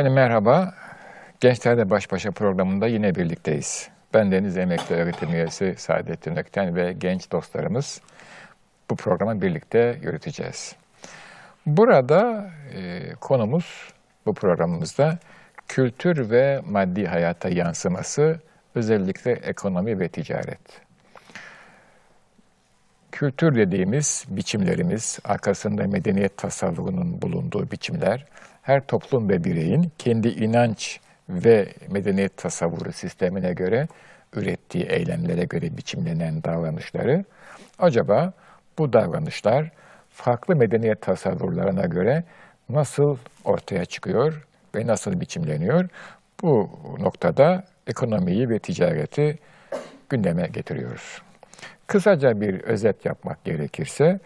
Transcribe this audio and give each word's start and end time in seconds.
Efendim 0.00 0.14
merhaba. 0.14 0.74
Gençlerle 1.40 1.90
Baş 1.90 2.12
Başa 2.12 2.30
programında 2.30 2.86
yine 2.86 3.14
birlikteyiz. 3.14 3.88
Ben 4.14 4.32
Deniz 4.32 4.56
Emekli 4.56 4.94
Öğretim 4.94 5.32
Üyesi 5.32 5.74
Saadettin 5.78 6.36
Ökten 6.36 6.76
ve 6.76 6.92
genç 6.92 7.32
dostlarımız 7.32 8.00
bu 8.90 8.96
programı 8.96 9.42
birlikte 9.42 9.98
yürüteceğiz. 10.02 10.76
Burada 11.66 12.50
e, 12.74 13.12
konumuz 13.20 13.92
bu 14.26 14.34
programımızda 14.34 15.18
kültür 15.68 16.30
ve 16.30 16.60
maddi 16.66 17.06
hayata 17.06 17.48
yansıması 17.48 18.40
özellikle 18.74 19.32
ekonomi 19.32 20.00
ve 20.00 20.08
ticaret. 20.08 20.80
Kültür 23.12 23.54
dediğimiz 23.54 24.24
biçimlerimiz, 24.28 25.18
arkasında 25.24 25.86
medeniyet 25.86 26.36
tasarruğunun 26.36 27.22
bulunduğu 27.22 27.70
biçimler, 27.70 28.26
her 28.62 28.86
toplum 28.86 29.28
ve 29.28 29.44
bireyin 29.44 29.92
kendi 29.98 30.28
inanç 30.28 31.00
ve 31.28 31.68
medeniyet 31.88 32.36
tasavvuru 32.36 32.92
sistemine 32.92 33.52
göre 33.52 33.88
ürettiği 34.34 34.84
eylemlere 34.84 35.44
göre 35.44 35.76
biçimlenen 35.76 36.44
davranışları, 36.44 37.24
acaba 37.78 38.32
bu 38.78 38.92
davranışlar 38.92 39.70
farklı 40.10 40.56
medeniyet 40.56 41.02
tasavvurlarına 41.02 41.86
göre 41.86 42.24
nasıl 42.68 43.16
ortaya 43.44 43.84
çıkıyor 43.84 44.46
ve 44.74 44.86
nasıl 44.86 45.20
biçimleniyor? 45.20 45.88
Bu 46.42 46.70
noktada 46.98 47.64
ekonomiyi 47.86 48.48
ve 48.48 48.58
ticareti 48.58 49.38
gündeme 50.08 50.46
getiriyoruz. 50.46 51.22
Kısaca 51.86 52.40
bir 52.40 52.60
özet 52.60 53.04
yapmak 53.04 53.44
gerekirse, 53.44 54.20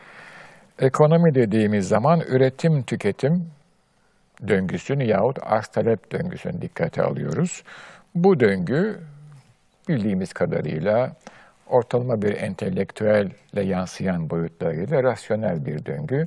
ekonomi 0.79 1.35
dediğimiz 1.35 1.89
zaman 1.89 2.21
üretim, 2.21 2.83
tüketim 2.83 3.51
döngüsünü 4.49 5.05
yahut 5.05 5.39
arz 5.43 5.67
talep 5.67 6.13
döngüsünü 6.13 6.63
dikkate 6.63 7.03
alıyoruz. 7.03 7.63
Bu 8.15 8.41
döngü 8.41 9.01
bildiğimiz 9.89 10.33
kadarıyla 10.33 11.17
ortalama 11.67 12.23
bir 12.23 12.37
entelektüelle 12.37 13.63
yansıyan 13.63 14.31
boyutlarıyla 14.31 15.03
rasyonel 15.03 15.67
bir 15.67 15.87
döngü. 15.87 16.25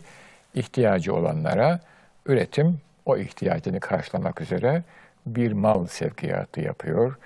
İhtiyacı 0.54 1.16
olanlara 1.16 1.80
üretim 2.26 2.80
o 3.06 3.18
ihtiyacını 3.18 3.80
karşılamak 3.80 4.42
üzere 4.42 4.84
bir 5.26 5.52
mal 5.52 5.88
sevkiyatı 5.88 6.62
yapıyor, 6.62 7.18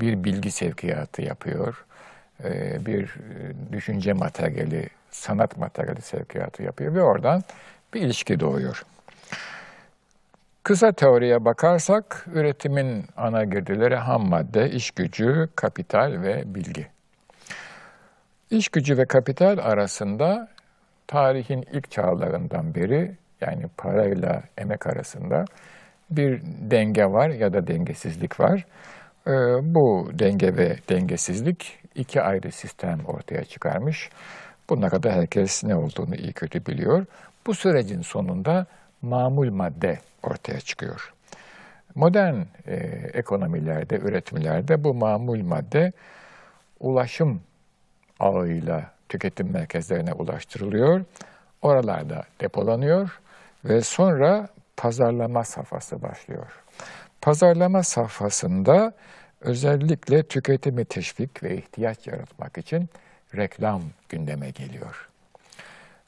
bir 0.00 0.24
bilgi 0.24 0.50
sevkiyatı 0.50 1.22
yapıyor, 1.22 1.84
e, 2.44 2.86
bir 2.86 3.02
e, 3.04 3.72
düşünce 3.72 4.12
materyali, 4.12 4.88
sanat 5.10 5.56
materyali 5.56 6.02
sevkiyatı 6.02 6.62
yapıyor 6.62 6.94
ve 6.94 7.02
oradan 7.02 7.42
bir 7.94 8.00
ilişki 8.00 8.40
doğuyor. 8.40 8.84
Kısa 10.66 10.92
teoriye 10.92 11.44
bakarsak 11.44 12.26
üretimin 12.34 13.04
ana 13.16 13.44
girdileri 13.44 13.96
ham 13.96 14.28
madde, 14.28 14.70
iş 14.70 14.90
gücü, 14.90 15.48
kapital 15.56 16.22
ve 16.22 16.54
bilgi. 16.54 16.86
İş 18.50 18.68
gücü 18.68 18.98
ve 18.98 19.04
kapital 19.04 19.58
arasında 19.58 20.48
tarihin 21.06 21.64
ilk 21.72 21.90
çağlarından 21.90 22.74
beri 22.74 23.16
yani 23.40 23.62
parayla 23.76 24.42
emek 24.58 24.86
arasında 24.86 25.44
bir 26.10 26.42
denge 26.70 27.04
var 27.04 27.28
ya 27.28 27.52
da 27.52 27.66
dengesizlik 27.66 28.40
var. 28.40 28.64
Ee, 29.26 29.30
bu 29.62 30.10
denge 30.18 30.56
ve 30.56 30.76
dengesizlik 30.88 31.78
iki 31.94 32.22
ayrı 32.22 32.52
sistem 32.52 32.98
ortaya 33.06 33.44
çıkarmış. 33.44 34.10
Buna 34.70 34.88
kadar 34.88 35.12
herkes 35.12 35.64
ne 35.64 35.76
olduğunu 35.76 36.14
iyi 36.14 36.32
kötü 36.32 36.66
biliyor. 36.66 37.06
Bu 37.46 37.54
sürecin 37.54 38.00
sonunda 38.00 38.66
mamul 39.02 39.50
madde 39.50 39.98
ortaya 40.22 40.60
çıkıyor. 40.60 41.12
Modern 41.94 42.34
e, 42.66 42.74
ekonomilerde, 43.12 43.96
üretimlerde 43.96 44.84
bu 44.84 44.94
mamul 44.94 45.42
madde 45.42 45.92
ulaşım 46.80 47.40
ağıyla 48.20 48.90
tüketim 49.08 49.52
merkezlerine 49.52 50.12
ulaştırılıyor. 50.12 51.04
Oralarda 51.62 52.24
depolanıyor 52.40 53.20
ve 53.64 53.80
sonra 53.80 54.48
pazarlama 54.76 55.44
safhası 55.44 56.02
başlıyor. 56.02 56.62
Pazarlama 57.20 57.82
safhasında 57.82 58.92
özellikle 59.40 60.22
tüketimi 60.22 60.84
teşvik 60.84 61.42
ve 61.42 61.56
ihtiyaç 61.56 62.06
yaratmak 62.06 62.58
için 62.58 62.88
reklam 63.36 63.82
gündeme 64.08 64.50
geliyor. 64.50 65.08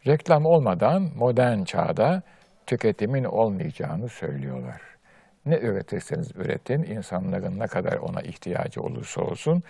Reklam 0.06 0.46
olmadan 0.46 1.08
modern 1.16 1.64
çağda 1.64 2.22
tüketimin 2.68 3.24
olmayacağını 3.24 4.08
söylüyorlar. 4.08 4.80
Ne 5.46 5.58
üretirseniz 5.58 6.36
üretin, 6.36 6.82
insanların 6.82 7.58
ne 7.58 7.66
kadar 7.66 7.96
ona 7.96 8.20
ihtiyacı 8.20 8.80
olursa 8.80 9.20
olsun, 9.20 9.62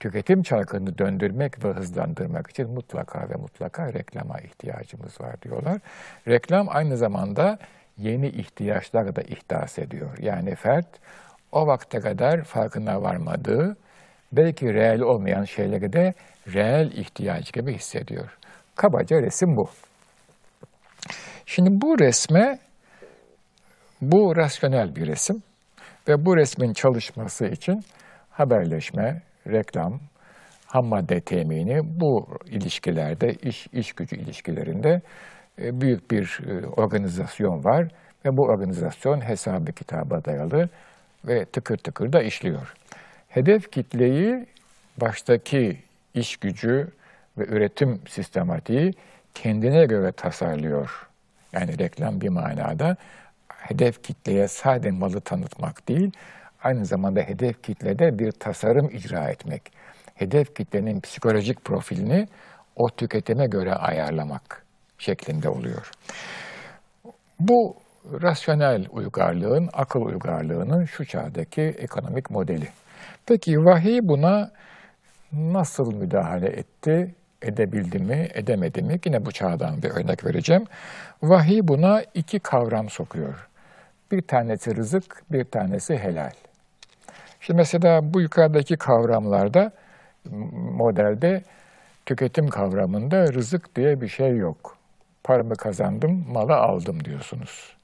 tüketim 0.00 0.42
çarkını 0.42 0.98
döndürmek 0.98 1.64
ve 1.64 1.68
hızlandırmak 1.68 2.50
için 2.50 2.70
mutlaka 2.70 3.28
ve 3.28 3.34
mutlaka 3.34 3.92
reklama 3.92 4.40
ihtiyacımız 4.40 5.20
var 5.20 5.42
diyorlar. 5.42 5.78
Reklam 6.28 6.66
aynı 6.68 6.96
zamanda 6.96 7.58
yeni 7.96 8.28
ihtiyaçlar 8.28 9.16
da 9.16 9.22
ihdas 9.22 9.78
ediyor. 9.78 10.18
Yani 10.18 10.54
fert 10.54 10.88
o 11.52 11.66
vakte 11.66 11.98
kadar 11.98 12.44
farkına 12.44 13.02
varmadığı, 13.02 13.76
belki 14.32 14.74
reel 14.74 15.00
olmayan 15.00 15.44
şeyleri 15.44 15.92
de 15.92 16.14
reel 16.54 16.92
ihtiyaç 16.92 17.52
gibi 17.52 17.74
hissediyor. 17.74 18.38
Kabaca 18.76 19.22
resim 19.22 19.56
bu. 19.56 19.70
Şimdi 21.54 21.70
bu 21.72 21.98
resme, 21.98 22.58
bu 24.00 24.36
rasyonel 24.36 24.96
bir 24.96 25.06
resim 25.06 25.42
ve 26.08 26.24
bu 26.26 26.36
resmin 26.36 26.72
çalışması 26.72 27.46
için 27.46 27.80
haberleşme, 28.30 29.22
reklam, 29.46 30.00
ham 30.66 30.86
madde 30.86 31.20
temini 31.20 32.00
bu 32.00 32.28
ilişkilerde, 32.46 33.32
iş, 33.32 33.66
iş 33.72 33.92
gücü 33.92 34.16
ilişkilerinde 34.16 35.00
e, 35.62 35.80
büyük 35.80 36.10
bir 36.10 36.38
e, 36.46 36.66
organizasyon 36.66 37.64
var 37.64 37.88
ve 38.24 38.36
bu 38.36 38.42
organizasyon 38.42 39.20
hesabı 39.28 39.72
kitaba 39.72 40.24
dayalı 40.24 40.68
ve 41.28 41.44
tıkır 41.44 41.76
tıkır 41.76 42.12
da 42.12 42.22
işliyor. 42.22 42.74
Hedef 43.28 43.72
kitleyi 43.72 44.46
baştaki 45.00 45.78
iş 46.14 46.36
gücü 46.36 46.88
ve 47.38 47.44
üretim 47.46 48.00
sistematiği 48.08 48.92
kendine 49.34 49.86
göre 49.86 50.12
tasarlıyor. 50.12 51.09
Yani 51.52 51.78
reklam 51.78 52.20
bir 52.20 52.28
manada 52.28 52.96
hedef 53.48 54.02
kitleye 54.02 54.48
sadece 54.48 54.90
malı 54.90 55.20
tanıtmak 55.20 55.88
değil, 55.88 56.10
aynı 56.62 56.86
zamanda 56.86 57.20
hedef 57.20 57.62
kitlede 57.62 58.18
bir 58.18 58.32
tasarım 58.32 58.90
icra 58.90 59.28
etmek. 59.30 59.72
Hedef 60.14 60.56
kitlenin 60.56 61.00
psikolojik 61.00 61.64
profilini 61.64 62.28
o 62.76 62.88
tüketime 62.90 63.46
göre 63.46 63.74
ayarlamak 63.74 64.64
şeklinde 64.98 65.48
oluyor. 65.48 65.90
Bu 67.40 67.76
rasyonel 68.22 68.86
uygarlığın, 68.90 69.68
akıl 69.72 70.00
uygarlığının 70.00 70.84
şu 70.84 71.04
çağdaki 71.04 71.62
ekonomik 71.62 72.30
modeli. 72.30 72.68
Peki 73.26 73.64
vahiy 73.64 74.00
buna 74.02 74.50
nasıl 75.32 75.94
müdahale 75.94 76.48
etti? 76.48 77.14
Edebildi 77.42 77.98
mi, 77.98 78.28
edemedi 78.34 78.82
mi? 78.82 79.00
Yine 79.04 79.26
bu 79.26 79.32
çağdan 79.32 79.82
bir 79.82 79.90
örnek 79.90 80.24
vereceğim. 80.24 80.64
Vahiy 81.22 81.60
buna 81.68 82.02
iki 82.14 82.40
kavram 82.40 82.90
sokuyor. 82.90 83.48
Bir 84.12 84.22
tanesi 84.22 84.76
rızık, 84.76 85.22
bir 85.32 85.44
tanesi 85.44 85.98
helal. 85.98 86.30
Şimdi 87.40 87.56
mesela 87.56 88.14
bu 88.14 88.20
yukarıdaki 88.20 88.76
kavramlarda, 88.76 89.72
modelde 90.52 91.42
tüketim 92.06 92.48
kavramında 92.48 93.32
rızık 93.32 93.76
diye 93.76 94.00
bir 94.00 94.08
şey 94.08 94.36
yok. 94.36 94.76
Paramı 95.24 95.56
kazandım, 95.56 96.26
malı 96.28 96.56
aldım 96.56 97.04
diyorsunuz. 97.04 97.76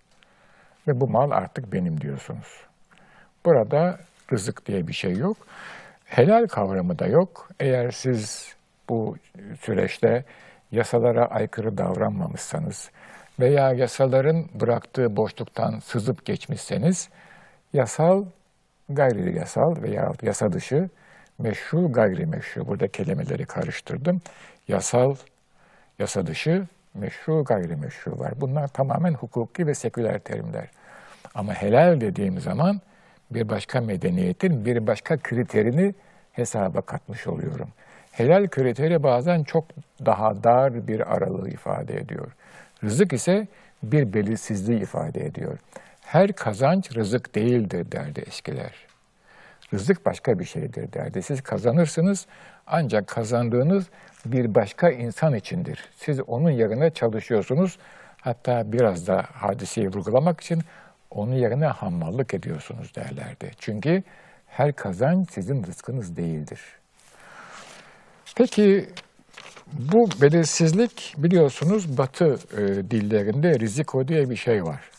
Ve 0.88 1.00
bu 1.00 1.08
mal 1.08 1.30
artık 1.30 1.72
benim 1.72 2.00
diyorsunuz. 2.00 2.66
Burada 3.44 3.98
rızık 4.32 4.66
diye 4.66 4.88
bir 4.88 4.92
şey 4.92 5.16
yok. 5.16 5.36
Helal 6.04 6.46
kavramı 6.46 6.98
da 6.98 7.06
yok. 7.06 7.48
Eğer 7.60 7.90
siz 7.90 8.55
bu 8.88 9.16
süreçte 9.60 10.24
yasalara 10.72 11.26
aykırı 11.26 11.78
davranmamışsanız 11.78 12.90
veya 13.40 13.72
yasaların 13.72 14.46
bıraktığı 14.54 15.16
boşluktan 15.16 15.78
sızıp 15.78 16.24
geçmişseniz 16.24 17.08
yasal, 17.72 18.24
gayri 18.88 19.36
yasal 19.36 19.82
veya 19.82 20.12
yasa 20.22 20.52
dışı, 20.52 20.88
meşru, 21.38 21.92
gayrimeşru, 21.92 22.66
burada 22.66 22.88
kelimeleri 22.88 23.46
karıştırdım. 23.46 24.20
Yasal, 24.68 25.14
yasa 25.98 26.26
dışı, 26.26 26.66
meşru, 26.94 27.44
gayrimeşru 27.44 28.18
var. 28.18 28.32
Bunlar 28.36 28.68
tamamen 28.68 29.14
hukuki 29.14 29.66
ve 29.66 29.74
seküler 29.74 30.18
terimler. 30.18 30.68
Ama 31.34 31.52
helal 31.52 32.00
dediğim 32.00 32.40
zaman 32.40 32.80
bir 33.30 33.48
başka 33.48 33.80
medeniyetin 33.80 34.64
bir 34.64 34.86
başka 34.86 35.16
kriterini 35.16 35.94
hesaba 36.32 36.80
katmış 36.80 37.26
oluyorum. 37.26 37.68
Helal 38.16 38.48
kriteri 38.48 39.02
bazen 39.02 39.42
çok 39.42 39.64
daha 40.06 40.44
dar 40.44 40.88
bir 40.88 41.14
aralığı 41.14 41.48
ifade 41.48 41.96
ediyor. 41.96 42.32
Rızık 42.84 43.12
ise 43.12 43.46
bir 43.82 44.14
belirsizliği 44.14 44.80
ifade 44.80 45.26
ediyor. 45.26 45.58
Her 46.00 46.32
kazanç 46.32 46.96
rızık 46.96 47.34
değildir 47.34 47.92
derdi 47.92 48.20
eskiler. 48.20 48.72
Rızık 49.72 50.06
başka 50.06 50.38
bir 50.38 50.44
şeydir 50.44 50.92
derdi. 50.92 51.22
Siz 51.22 51.40
kazanırsınız 51.40 52.26
ancak 52.66 53.06
kazandığınız 53.06 53.86
bir 54.26 54.54
başka 54.54 54.90
insan 54.90 55.34
içindir. 55.34 55.88
Siz 55.96 56.20
onun 56.20 56.50
yerine 56.50 56.90
çalışıyorsunuz. 56.90 57.78
Hatta 58.20 58.72
biraz 58.72 59.06
da 59.06 59.24
hadiseyi 59.32 59.88
vurgulamak 59.88 60.40
için 60.40 60.62
onun 61.10 61.34
yerine 61.34 61.66
hammallık 61.66 62.34
ediyorsunuz 62.34 62.94
derlerdi. 62.94 63.50
Çünkü 63.58 64.02
her 64.46 64.72
kazanç 64.72 65.30
sizin 65.30 65.64
rızkınız 65.64 66.16
değildir. 66.16 66.60
Peki 68.36 68.86
bu 69.72 70.08
belirsizlik 70.22 71.14
biliyorsunuz 71.18 71.98
Batı 71.98 72.24
e, 72.34 72.90
dillerinde 72.90 73.60
riziko 73.60 74.08
diye 74.08 74.30
bir 74.30 74.36
şey 74.36 74.62
var. 74.62 74.90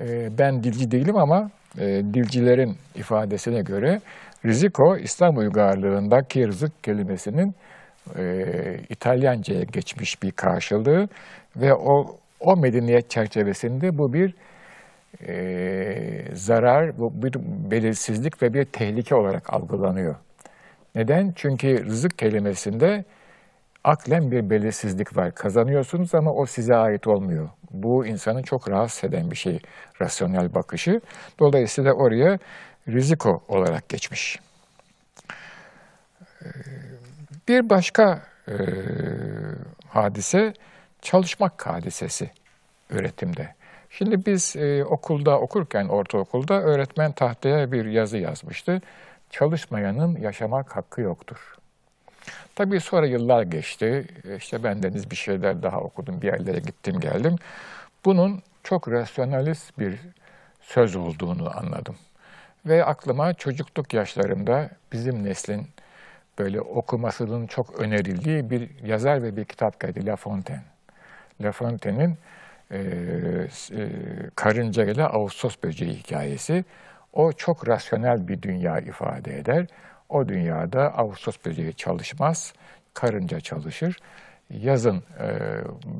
E, 0.00 0.38
ben 0.38 0.62
dilci 0.62 0.90
değilim 0.90 1.16
ama 1.16 1.50
e, 1.78 1.86
dilcilerin 2.14 2.76
ifadesine 2.94 3.60
göre 3.60 4.00
riziko 4.44 4.96
İslam 4.96 5.36
uygarlığındaki 5.36 6.46
rızık 6.46 6.84
kelimesinin 6.84 7.54
e, 8.18 8.44
İtalyanca'ya 8.88 9.62
geçmiş 9.62 10.22
bir 10.22 10.30
karşılığı 10.30 11.08
ve 11.56 11.74
o 11.74 12.16
o 12.40 12.56
medeniyet 12.56 13.10
çerçevesinde 13.10 13.98
bu 13.98 14.12
bir 14.12 14.34
e, 15.28 16.34
zarar, 16.34 16.98
bu 16.98 17.22
bir 17.22 17.34
belirsizlik 17.70 18.42
ve 18.42 18.54
bir 18.54 18.64
tehlike 18.64 19.14
olarak 19.14 19.54
algılanıyor. 19.54 20.16
Neden? 20.94 21.32
Çünkü 21.36 21.86
rızık 21.86 22.18
kelimesinde 22.18 23.04
aklen 23.84 24.30
bir 24.30 24.50
belirsizlik 24.50 25.16
var. 25.16 25.34
Kazanıyorsunuz 25.34 26.14
ama 26.14 26.32
o 26.32 26.46
size 26.46 26.76
ait 26.76 27.06
olmuyor. 27.06 27.48
Bu 27.70 28.06
insanın 28.06 28.42
çok 28.42 28.70
rahatsız 28.70 29.04
eden 29.04 29.30
bir 29.30 29.36
şey, 29.36 29.60
rasyonel 30.00 30.54
bakışı. 30.54 31.00
Dolayısıyla 31.38 31.92
oraya 31.92 32.38
riziko 32.88 33.42
olarak 33.48 33.88
geçmiş. 33.88 34.38
Ee, 36.42 36.46
bir 37.48 37.70
başka 37.70 38.22
e, 38.48 38.54
hadise 39.88 40.54
çalışmak 41.02 41.66
hadisesi 41.66 42.30
öğretimde. 42.90 43.54
Şimdi 43.90 44.26
biz 44.26 44.56
e, 44.56 44.84
okulda 44.84 45.40
okurken, 45.40 45.88
ortaokulda 45.88 46.54
öğretmen 46.62 47.12
tahtaya 47.12 47.72
bir 47.72 47.84
yazı 47.84 48.18
yazmıştı. 48.18 48.80
Çalışmayanın 49.30 50.16
yaşamak 50.16 50.76
hakkı 50.76 51.00
yoktur. 51.00 51.54
Tabii 52.54 52.80
sonra 52.80 53.06
yıllar 53.06 53.42
geçti. 53.42 54.06
İşte 54.36 54.64
ben 54.64 54.82
deniz 54.82 55.10
bir 55.10 55.16
şeyler 55.16 55.62
daha 55.62 55.80
okudum, 55.80 56.22
bir 56.22 56.26
yerlere 56.26 56.58
gittim 56.58 57.00
geldim. 57.00 57.36
Bunun 58.04 58.42
çok 58.64 58.88
rasyonalist 58.88 59.78
bir 59.78 59.98
söz 60.62 60.96
olduğunu 60.96 61.58
anladım. 61.58 61.96
Ve 62.66 62.84
aklıma 62.84 63.34
çocukluk 63.34 63.94
yaşlarımda 63.94 64.70
bizim 64.92 65.24
neslin 65.24 65.66
böyle 66.38 66.60
okumasının 66.60 67.46
çok 67.46 67.80
önerildiği 67.80 68.50
bir 68.50 68.70
yazar 68.84 69.22
ve 69.22 69.36
bir 69.36 69.44
kitap 69.44 69.80
geldi 69.80 70.06
La 70.06 70.16
Fontaine. 70.16 70.62
La 71.40 71.52
Fontaine'in 71.52 72.18
e, 72.70 72.78
e, 72.78 73.88
karınca 74.34 74.84
ile 74.84 75.04
Ağustos 75.04 75.56
böceği 75.62 75.94
hikayesi. 75.94 76.64
O 77.12 77.32
çok 77.32 77.68
rasyonel 77.68 78.28
bir 78.28 78.42
dünya 78.42 78.78
ifade 78.78 79.38
eder. 79.38 79.66
O 80.08 80.28
dünyada 80.28 80.98
Ağustos 80.98 81.36
böceği 81.44 81.74
çalışmaz, 81.74 82.52
karınca 82.94 83.40
çalışır. 83.40 83.96
Yazın 84.50 84.96
e, 84.96 85.28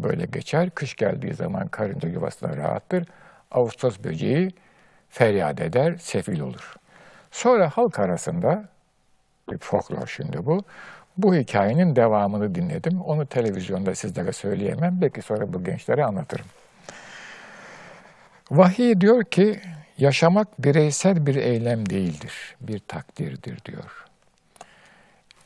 böyle 0.03 0.27
geçer, 0.27 0.71
kış 0.71 0.97
geldiği 0.97 1.35
zaman 1.35 1.69
karınca 1.69 2.09
yuvasına 2.09 2.57
rahattır. 2.57 3.09
Ağustos 3.51 3.99
böceği 4.05 4.51
feryat 5.09 5.61
eder, 5.61 5.97
sefil 5.97 6.41
olur. 6.41 6.75
Sonra 7.31 7.71
halk 7.71 7.99
arasında, 7.99 8.69
bir 9.51 9.59
folklor 9.59 10.07
şimdi 10.07 10.47
bu, 10.47 10.65
bu 11.19 11.35
hikayenin 11.35 11.97
devamını 11.97 12.55
dinledim. 12.55 13.01
Onu 13.01 13.27
televizyonda 13.27 13.95
sizlere 13.95 14.33
söyleyemem. 14.33 14.99
Belki 15.01 15.23
sonra 15.23 15.53
bu 15.53 15.65
gençlere 15.65 16.05
anlatırım. 16.05 16.47
Vahiy 18.51 19.01
diyor 19.01 19.25
ki 19.25 19.61
yaşamak 20.01 20.65
bireysel 20.65 21.27
bir 21.27 21.35
eylem 21.35 21.89
değildir, 21.91 22.57
bir 22.61 22.79
takdirdir 22.79 23.65
diyor. 23.65 24.07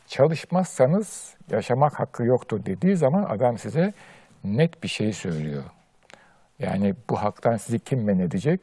Çalışmazsanız 0.07 1.35
yaşamak 1.51 2.01
hakkı 2.01 2.25
yoktur 2.25 2.67
dediği 2.67 2.97
zaman 2.97 3.23
adam 3.23 3.59
size 3.59 3.93
net 4.45 4.83
bir 4.83 4.89
şey 4.89 5.13
söylüyor. 5.13 5.65
Yani 6.59 6.95
bu 7.11 7.23
haktan 7.23 7.57
sizi 7.57 7.79
kim 7.79 8.05
men 8.05 8.19
edecek? 8.19 8.61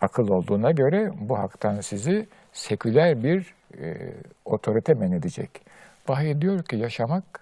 Akıl 0.00 0.28
olduğuna 0.28 0.70
göre 0.70 1.10
bu 1.20 1.38
haktan 1.38 1.80
sizi 1.80 2.26
seküler 2.52 3.24
bir 3.24 3.54
e, 3.80 4.12
otorite 4.44 4.94
men 4.94 5.12
edecek. 5.12 5.50
Vahiy 6.08 6.40
diyor 6.40 6.64
ki 6.64 6.76
yaşamak 6.76 7.40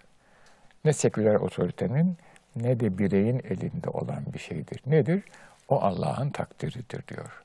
ne 0.84 0.92
seküler 0.92 1.34
otoritenin 1.34 2.16
ne 2.56 2.80
de 2.80 2.98
bireyin 2.98 3.42
elinde 3.48 3.90
olan 3.90 4.24
bir 4.34 4.38
şeydir. 4.38 4.80
Nedir? 4.86 5.22
O 5.68 5.80
Allah'ın 5.80 6.30
takdiridir 6.30 7.08
diyor. 7.08 7.43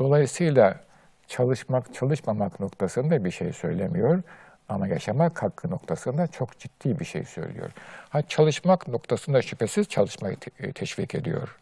Dolayısıyla 0.00 0.80
çalışmak, 1.28 1.94
çalışmamak 1.94 2.60
noktasında 2.60 3.24
bir 3.24 3.30
şey 3.30 3.52
söylemiyor 3.52 4.22
ama 4.68 4.88
yaşamak 4.88 5.42
hakkı 5.42 5.70
noktasında 5.70 6.26
çok 6.26 6.58
ciddi 6.58 7.00
bir 7.00 7.04
şey 7.04 7.24
söylüyor. 7.24 7.70
Ha, 8.08 8.22
çalışmak 8.22 8.88
noktasında 8.88 9.42
şüphesiz 9.42 9.88
çalışmayı 9.88 10.36
te- 10.36 10.72
teşvik 10.72 11.14
ediyor. 11.14 11.58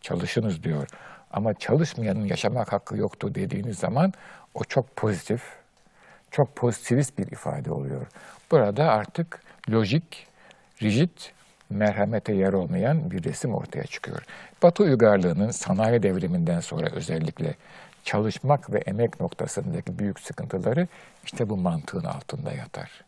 Çalışınız 0.00 0.62
diyor. 0.62 0.88
Ama 1.30 1.54
çalışmayanın 1.54 2.24
yaşamak 2.24 2.72
hakkı 2.72 2.96
yoktu 2.96 3.34
dediğiniz 3.34 3.78
zaman 3.78 4.12
o 4.54 4.64
çok 4.64 4.96
pozitif, 4.96 5.42
çok 6.30 6.56
pozitivist 6.56 7.18
bir 7.18 7.26
ifade 7.26 7.72
oluyor. 7.72 8.06
Burada 8.50 8.92
artık 8.92 9.42
lojik, 9.70 10.26
rigid, 10.82 11.10
merhamete 11.70 12.32
yer 12.32 12.52
olmayan 12.52 13.10
bir 13.10 13.24
resim 13.24 13.54
ortaya 13.54 13.84
çıkıyor. 13.84 14.22
Batı 14.62 14.82
uygarlığının 14.82 15.50
sanayi 15.50 16.02
devriminden 16.02 16.60
sonra 16.60 16.90
özellikle 16.90 17.54
çalışmak 18.04 18.72
ve 18.72 18.78
emek 18.78 19.20
noktasındaki 19.20 19.98
büyük 19.98 20.20
sıkıntıları 20.20 20.88
işte 21.24 21.48
bu 21.48 21.56
mantığın 21.56 22.04
altında 22.04 22.52
yatar. 22.52 23.04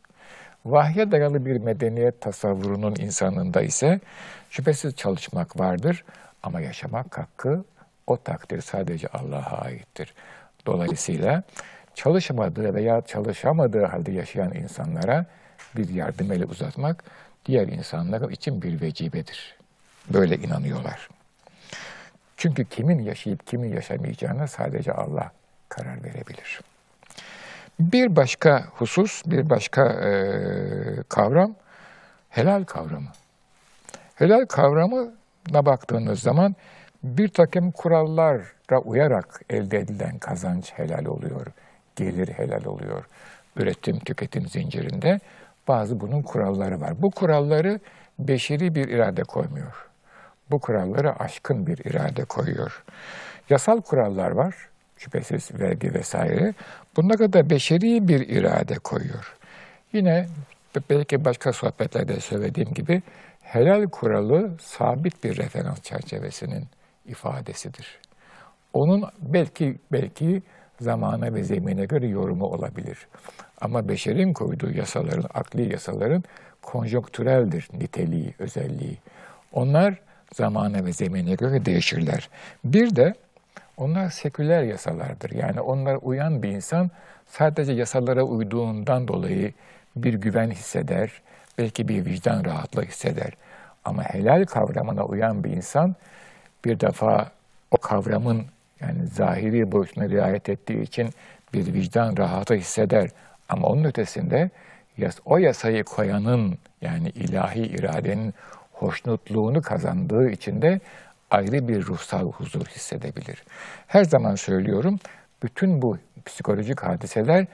Vahye 0.64 1.10
dayalı 1.10 1.46
bir 1.46 1.56
medeniyet 1.56 2.20
tasavvurunun 2.20 2.94
insanında 2.98 3.62
ise 3.62 4.00
şüphesiz 4.50 4.96
çalışmak 4.96 5.60
vardır 5.60 6.04
ama 6.42 6.60
yaşamak 6.60 7.18
hakkı 7.18 7.64
o 8.06 8.16
takdir 8.16 8.60
sadece 8.60 9.08
Allah'a 9.08 9.60
aittir. 9.62 10.14
Dolayısıyla 10.66 11.42
çalışmadığı 11.94 12.74
veya 12.74 13.00
çalışamadığı 13.00 13.84
halde 13.84 14.12
yaşayan 14.12 14.54
insanlara 14.54 15.26
bir 15.76 15.88
yardım 15.88 16.32
eli 16.32 16.46
uzatmak 16.46 17.04
diğer 17.46 17.68
insanlar 17.68 18.30
için 18.30 18.62
bir 18.62 18.80
vecibedir. 18.80 19.56
Böyle 20.12 20.36
inanıyorlar. 20.36 21.08
Çünkü 22.42 22.64
kimin 22.64 22.98
yaşayıp 22.98 23.46
kimin 23.46 23.68
yaşamayacağına 23.68 24.46
sadece 24.46 24.92
Allah 24.92 25.32
karar 25.68 26.04
verebilir. 26.04 26.60
Bir 27.80 28.16
başka 28.16 28.64
husus, 28.72 29.22
bir 29.26 29.50
başka 29.50 29.88
e, 29.88 30.12
kavram 31.08 31.54
helal 32.30 32.64
kavramı. 32.64 33.08
Helal 34.14 34.46
kavramına 34.46 35.66
baktığınız 35.66 36.20
zaman 36.20 36.54
bir 37.02 37.28
takım 37.28 37.70
kurallara 37.70 38.78
uyarak 38.84 39.40
elde 39.50 39.78
edilen 39.78 40.18
kazanç 40.18 40.72
helal 40.76 41.04
oluyor, 41.04 41.46
gelir 41.96 42.28
helal 42.28 42.64
oluyor. 42.64 43.04
Üretim, 43.56 43.98
tüketim 43.98 44.48
zincirinde 44.48 45.20
bazı 45.68 46.00
bunun 46.00 46.22
kuralları 46.22 46.80
var. 46.80 47.02
Bu 47.02 47.10
kuralları 47.10 47.80
beşeri 48.18 48.74
bir 48.74 48.88
irade 48.88 49.22
koymuyor. 49.22 49.91
Bu 50.50 50.58
kuralları 50.58 51.20
aşkın 51.20 51.66
bir 51.66 51.78
irade 51.78 52.24
koyuyor. 52.24 52.84
Yasal 53.50 53.80
kurallar 53.80 54.30
var, 54.30 54.54
şüphesiz 54.96 55.60
vergi 55.60 55.94
vesaire. 55.94 56.54
Bunlara 56.96 57.32
da 57.32 57.50
beşeri 57.50 58.08
bir 58.08 58.28
irade 58.28 58.74
koyuyor. 58.74 59.36
Yine 59.92 60.26
belki 60.90 61.24
başka 61.24 61.52
sohbetlerde 61.52 62.20
söylediğim 62.20 62.70
gibi 62.74 63.02
helal 63.42 63.86
kuralı 63.86 64.56
sabit 64.60 65.24
bir 65.24 65.36
referans 65.36 65.82
çerçevesinin 65.82 66.68
ifadesidir. 67.06 67.98
Onun 68.72 69.04
belki 69.20 69.78
belki 69.92 70.42
zamana 70.80 71.34
ve 71.34 71.42
zemine 71.42 71.84
göre 71.84 72.08
yorumu 72.08 72.44
olabilir. 72.44 73.06
Ama 73.60 73.88
beşerin 73.88 74.32
koyduğu 74.32 74.70
yasaların, 74.70 75.28
akli 75.34 75.72
yasaların 75.72 76.22
konjonktüreldir 76.62 77.68
niteliği, 77.72 78.34
özelliği. 78.38 78.98
Onlar 79.52 79.98
zamana 80.34 80.84
ve 80.84 80.92
zemine 80.92 81.34
göre 81.34 81.64
değişirler. 81.64 82.28
Bir 82.64 82.96
de 82.96 83.14
onlar 83.76 84.10
seküler 84.10 84.62
yasalardır. 84.62 85.30
Yani 85.30 85.60
onlara 85.60 85.98
uyan 85.98 86.42
bir 86.42 86.48
insan 86.48 86.90
sadece 87.26 87.72
yasalara 87.72 88.22
uyduğundan 88.22 89.08
dolayı 89.08 89.52
bir 89.96 90.14
güven 90.14 90.50
hisseder, 90.50 91.22
belki 91.58 91.88
bir 91.88 92.04
vicdan 92.04 92.44
rahatlığı 92.44 92.84
hisseder. 92.84 93.32
Ama 93.84 94.02
helal 94.02 94.44
kavramına 94.44 95.04
uyan 95.04 95.44
bir 95.44 95.50
insan 95.50 95.96
bir 96.64 96.80
defa 96.80 97.30
o 97.70 97.76
kavramın 97.76 98.46
Yani 98.80 99.06
zahiri 99.06 99.72
boyutuna 99.72 100.08
riayet 100.08 100.48
ettiği 100.48 100.82
için 100.82 101.10
bir 101.54 101.74
vicdan 101.74 102.16
rahatı 102.16 102.54
hisseder. 102.54 103.10
Ama 103.48 103.68
onun 103.68 103.84
ötesinde 103.84 104.50
o 105.24 105.38
yasayı 105.38 105.84
koyanın 105.84 106.58
yani 106.80 107.08
ilahi 107.08 107.60
iradenin 107.60 108.34
hoşnutluğunu 108.82 109.62
kazandığı 109.62 110.30
için 110.30 110.62
de 110.62 110.80
ayrı 111.30 111.68
bir 111.68 111.86
ruhsal 111.86 112.32
huzur 112.32 112.66
hissedebilir. 112.66 113.44
Her 113.86 114.04
zaman 114.04 114.34
söylüyorum, 114.34 114.98
bütün 115.42 115.82
bu 115.82 115.98
psikolojik 116.26 116.80
hadiseler 116.80 117.46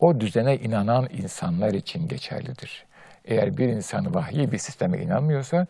o 0.00 0.20
düzene 0.20 0.56
inanan 0.56 1.06
insanlar 1.10 1.74
için 1.74 2.08
geçerlidir. 2.08 2.84
Eğer 3.24 3.56
bir 3.56 3.68
insan 3.68 4.14
vahyi 4.14 4.52
bir 4.52 4.58
sisteme 4.58 4.98
inanmıyorsa, 4.98 5.66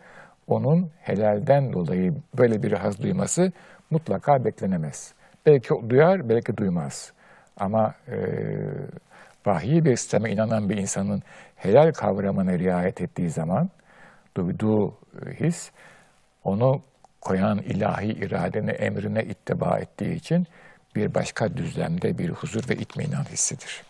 onun 0.46 0.90
helalden 1.00 1.72
dolayı 1.72 2.14
böyle 2.38 2.62
bir 2.62 2.72
haz 2.72 3.02
duyması 3.02 3.52
mutlaka 3.90 4.44
beklenemez. 4.44 5.14
Belki 5.46 5.68
duyar, 5.88 6.28
belki 6.28 6.56
duymaz. 6.56 7.12
Ama 7.56 7.94
e, 8.08 8.16
vahiy 9.46 9.84
bir 9.84 9.96
sisteme 9.96 10.30
inanan 10.30 10.68
bir 10.68 10.76
insanın 10.76 11.22
helal 11.56 11.92
kavramına 11.92 12.58
riayet 12.58 13.00
ettiği 13.00 13.30
zaman 13.30 13.70
duyduğu 14.36 14.99
his 15.40 15.70
onu 16.44 16.82
koyan 17.20 17.58
ilahi 17.58 18.06
iradene, 18.06 18.70
emrine 18.70 19.24
ittiba 19.24 19.78
ettiği 19.78 20.14
için 20.14 20.46
bir 20.94 21.14
başka 21.14 21.56
düzlemde 21.56 22.18
bir 22.18 22.30
huzur 22.30 22.68
ve 22.68 22.76
itminan 22.76 23.24
hissidir. 23.24 23.82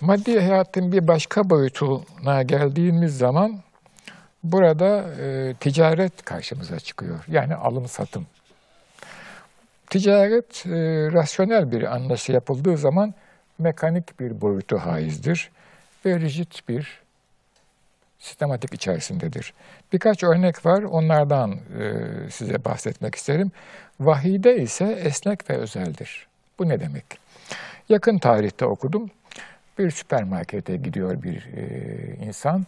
Maddi 0.00 0.40
hayatın 0.40 0.92
bir 0.92 1.08
başka 1.08 1.50
boyutuna 1.50 2.42
geldiğimiz 2.42 3.18
zaman 3.18 3.60
burada 4.42 5.04
e, 5.20 5.54
ticaret 5.60 6.24
karşımıza 6.24 6.80
çıkıyor. 6.80 7.24
Yani 7.28 7.54
alım 7.54 7.88
satım. 7.88 8.26
Ticaret 9.90 10.66
e, 10.66 10.70
rasyonel 11.12 11.72
bir 11.72 11.94
anlaşma 11.94 12.34
yapıldığı 12.34 12.76
zaman 12.76 13.14
mekanik 13.58 14.20
bir 14.20 14.40
boyutu 14.40 14.78
haizdir 14.78 15.50
ve 16.06 16.20
rigid 16.20 16.52
bir 16.68 17.01
sistematik 18.22 18.74
içerisindedir. 18.74 19.54
Birkaç 19.92 20.22
örnek 20.22 20.66
var, 20.66 20.82
onlardan 20.82 21.52
e, 21.52 21.92
size 22.30 22.64
bahsetmek 22.64 23.14
isterim. 23.14 23.52
Vahide 24.00 24.56
ise 24.56 24.84
esnek 24.84 25.50
ve 25.50 25.56
özeldir. 25.56 26.26
Bu 26.58 26.68
ne 26.68 26.80
demek? 26.80 27.04
Yakın 27.88 28.18
tarihte 28.18 28.64
okudum. 28.64 29.10
Bir 29.78 29.90
süpermarkete 29.90 30.76
gidiyor 30.76 31.22
bir 31.22 31.48
e, 31.56 31.66
insan 32.26 32.66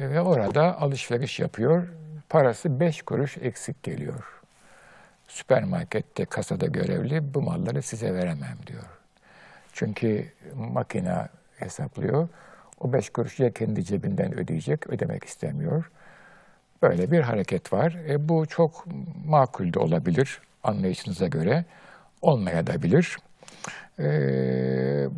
ve 0.00 0.20
orada 0.20 0.80
alışveriş 0.80 1.40
yapıyor. 1.40 1.88
Parası 2.28 2.80
beş 2.80 3.02
kuruş 3.02 3.38
eksik 3.38 3.82
geliyor. 3.82 4.24
Süpermarkette 5.28 6.24
kasada 6.24 6.66
görevli 6.66 7.34
bu 7.34 7.42
malları 7.42 7.82
size 7.82 8.14
veremem 8.14 8.58
diyor. 8.66 8.84
Çünkü 9.72 10.32
makine 10.54 11.28
hesaplıyor. 11.56 12.28
O 12.80 12.92
beş 12.92 13.10
kuruş 13.10 13.40
ya 13.40 13.52
kendi 13.52 13.84
cebinden 13.84 14.38
ödeyecek, 14.38 14.86
ödemek 14.86 15.24
istemiyor. 15.24 15.90
Böyle 16.82 17.10
bir 17.10 17.20
hareket 17.20 17.72
var. 17.72 17.96
E, 18.08 18.28
bu 18.28 18.46
çok 18.46 18.84
makul 19.26 19.72
de 19.72 19.78
olabilir 19.78 20.40
anlayışınıza 20.62 21.26
göre. 21.26 21.64
Olmaya 22.22 22.66
da 22.66 22.82
bilir. 22.82 23.16
E, 23.98 24.04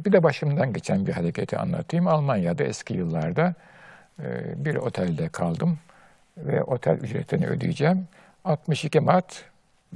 bir 0.04 0.12
de 0.12 0.22
başımdan 0.22 0.72
geçen 0.72 1.06
bir 1.06 1.12
hareketi 1.12 1.58
anlatayım. 1.58 2.08
Almanya'da 2.08 2.64
eski 2.64 2.94
yıllarda 2.94 3.54
e, 4.22 4.54
bir 4.64 4.74
otelde 4.74 5.28
kaldım 5.28 5.78
ve 6.36 6.62
otel 6.62 6.98
ücretini 6.98 7.46
ödeyeceğim. 7.46 8.08
62 8.44 9.00
Mart 9.00 9.44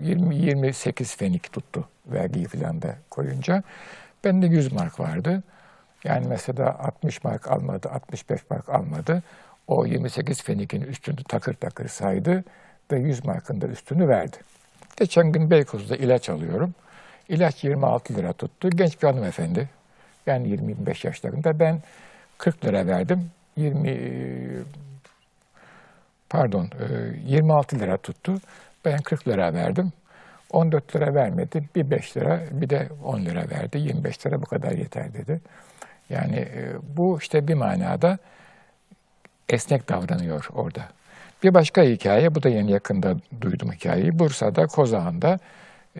20-28 0.01 1.17
fenik 1.17 1.53
tuttu 1.53 1.89
vergiyi 2.07 2.45
falan 2.45 2.83
da 2.83 2.97
koyunca. 3.11 3.63
Bende 4.25 4.47
100 4.47 4.73
mark 4.73 5.01
vardı. 5.01 5.43
Yani 6.07 6.27
mesela 6.29 6.79
60 6.79 7.25
mark 7.25 7.51
almadı, 7.51 7.89
65 7.89 8.51
mark 8.51 8.69
almadı. 8.69 9.23
O 9.67 9.87
28 9.87 10.43
fenikin 10.43 10.81
üstünü 10.81 11.25
takır 11.29 11.55
takır 11.55 11.89
saydı 11.89 12.45
ve 12.93 12.99
100 12.99 13.25
markın 13.25 13.61
da 13.61 13.67
üstünü 13.67 14.09
verdi. 14.09 14.37
Geçen 14.97 15.33
gün 15.33 15.51
Beykoz'da 15.51 15.97
ilaç 15.97 16.29
alıyorum. 16.29 16.75
İlaç 17.29 17.65
26 17.65 18.15
lira 18.15 18.33
tuttu. 18.33 18.71
Genç 18.71 19.03
bir 19.03 19.09
hanımefendi. 19.09 19.69
Yani 20.27 20.49
20-25 20.49 21.07
yaşlarında. 21.07 21.59
Ben 21.59 21.83
40 22.39 22.65
lira 22.65 22.87
verdim. 22.87 23.31
20 23.57 24.65
pardon 26.31 26.69
26 27.25 27.79
lira 27.79 27.97
tuttu. 27.97 28.35
Ben 28.85 28.99
40 28.99 29.29
lira 29.29 29.55
verdim. 29.55 29.93
14 30.51 30.97
lira 30.97 31.15
vermedi. 31.15 31.69
Bir 31.75 31.91
5 31.91 32.17
lira 32.17 32.41
bir 32.51 32.71
de 32.71 32.89
10 33.05 33.21
lira 33.21 33.51
verdi. 33.51 33.79
25 33.79 34.27
lira 34.27 34.43
bu 34.43 34.47
kadar 34.47 34.73
yeter 34.73 35.15
dedi. 35.15 35.41
Yani 36.11 36.37
e, 36.37 36.73
bu 36.97 37.19
işte 37.19 37.49
bir 37.49 37.55
manada 37.55 38.19
esnek 39.49 39.89
davranıyor 39.89 40.49
orada. 40.55 40.83
Bir 41.43 41.55
başka 41.55 41.83
hikaye, 41.83 42.35
bu 42.35 42.43
da 42.43 42.49
yeni 42.49 42.71
yakında 42.71 43.17
duydum 43.41 43.73
hikayeyi. 43.73 44.19
Bursa'da, 44.19 44.67
Kozağan'da 44.67 45.39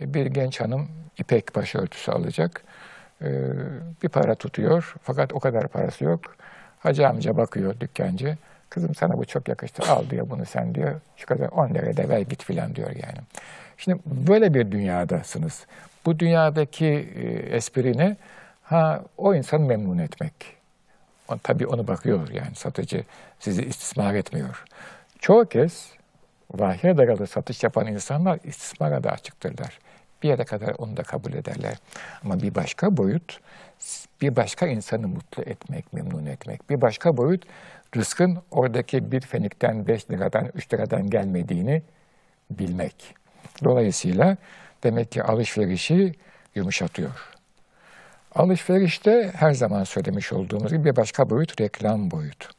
e, 0.01 0.13
bir 0.13 0.25
genç 0.25 0.61
hanım 0.61 0.87
ipek 1.17 1.55
başörtüsü 1.55 2.11
alacak. 2.11 2.63
E, 3.21 3.29
bir 4.03 4.09
para 4.09 4.35
tutuyor 4.35 4.95
fakat 5.03 5.33
o 5.33 5.39
kadar 5.39 5.67
parası 5.67 6.03
yok. 6.03 6.21
Hacı 6.79 7.07
amca 7.07 7.37
bakıyor 7.37 7.79
dükkancı. 7.79 8.37
Kızım 8.69 8.95
sana 8.95 9.17
bu 9.17 9.25
çok 9.25 9.47
yakıştı 9.47 9.91
al 9.91 10.09
diyor 10.09 10.29
bunu 10.29 10.45
sen 10.45 10.75
diyor. 10.75 11.01
Şu 11.17 11.25
kadar 11.25 11.47
10 11.47 11.69
liraya 11.69 11.97
da 11.97 12.09
ver 12.09 12.19
git 12.19 12.43
filan 12.43 12.75
diyor 12.75 12.89
yani. 12.89 13.17
Şimdi 13.77 13.99
böyle 14.05 14.53
bir 14.53 14.71
dünyadasınız. 14.71 15.65
Bu 16.05 16.19
dünyadaki 16.19 16.85
espri 17.51 17.97
ne? 17.97 18.17
Ha 18.67 19.03
o 19.17 19.35
insanı 19.35 19.65
memnun 19.65 19.97
etmek. 19.97 20.33
O, 21.29 21.37
tabii 21.43 21.67
onu 21.67 21.87
bakıyor 21.87 22.29
yani 22.29 22.55
satıcı 22.55 23.03
sizi 23.39 23.63
istismar 23.63 24.13
etmiyor. 24.13 24.65
Çoğu 25.19 25.45
kez 25.45 25.91
vahye 26.51 26.97
dayalı 26.97 27.27
satış 27.27 27.63
yapan 27.63 27.87
insanlar 27.87 28.39
istismara 28.43 29.03
da 29.03 29.11
açıktırlar. 29.11 29.79
Bir 30.23 30.29
yere 30.29 30.45
kadar 30.45 30.75
onu 30.77 30.97
da 30.97 31.03
kabul 31.03 31.33
ederler. 31.33 31.77
Ama 32.23 32.41
bir 32.41 32.55
başka 32.55 32.97
boyut, 32.97 33.39
bir 34.21 34.35
başka 34.35 34.67
insanı 34.67 35.07
mutlu 35.07 35.43
etmek, 35.43 35.93
memnun 35.93 36.25
etmek. 36.25 36.69
Bir 36.69 36.81
başka 36.81 37.17
boyut, 37.17 37.45
rızkın 37.95 38.37
oradaki 38.51 39.11
bir 39.11 39.21
fenikten, 39.21 39.87
beş 39.87 40.11
liradan, 40.11 40.49
üç 40.55 40.73
liradan 40.73 41.09
gelmediğini 41.09 41.81
bilmek. 42.51 43.15
Dolayısıyla 43.63 44.37
demek 44.83 45.11
ki 45.11 45.23
alışverişi 45.23 46.13
yumuşatıyor. 46.55 47.36
Alışverişte 48.35 49.31
her 49.35 49.51
zaman 49.51 49.83
söylemiş 49.83 50.33
olduğumuz 50.33 50.71
gibi 50.71 50.85
bir 50.85 50.95
başka 50.95 51.29
boyut 51.29 51.61
reklam 51.61 52.11
boyutu. 52.11 52.49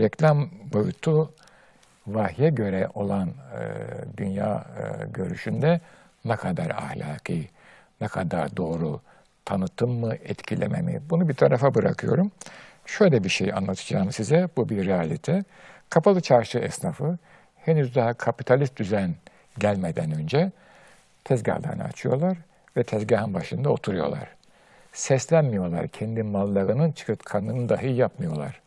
Reklam 0.00 0.50
boyutu 0.72 1.32
vahye 2.06 2.50
göre 2.50 2.88
olan 2.94 3.28
e, 3.28 3.62
dünya 4.16 4.66
e, 4.78 5.06
görüşünde 5.10 5.80
ne 6.24 6.36
kadar 6.36 6.70
ahlaki, 6.70 7.48
ne 8.00 8.08
kadar 8.08 8.56
doğru, 8.56 9.00
tanıtım 9.44 9.90
mı, 10.00 10.14
etkileme 10.14 10.80
mi? 10.82 11.00
Bunu 11.10 11.28
bir 11.28 11.34
tarafa 11.34 11.74
bırakıyorum. 11.74 12.30
Şöyle 12.86 13.24
bir 13.24 13.28
şey 13.28 13.52
anlatacağım 13.52 14.12
size, 14.12 14.48
bu 14.56 14.68
bir 14.68 14.86
realite. 14.86 15.44
Kapalı 15.90 16.20
çarşı 16.20 16.58
esnafı 16.58 17.18
henüz 17.56 17.94
daha 17.94 18.12
kapitalist 18.14 18.76
düzen 18.76 19.14
gelmeden 19.58 20.10
önce 20.10 20.52
tezgahlarını 21.24 21.84
açıyorlar 21.84 22.38
ve 22.76 22.82
tezgahın 22.82 23.34
başında 23.34 23.70
oturuyorlar. 23.70 24.28
Seslenmiyorlar, 24.92 25.88
kendi 25.88 26.22
mallarının 26.22 26.92
çıkıtkanlığını 26.92 27.68
dahi 27.68 27.92
yapmıyorlar. 27.92 28.60